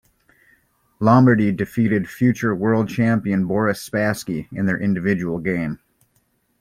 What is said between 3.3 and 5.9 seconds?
Boris Spassky in their individual game.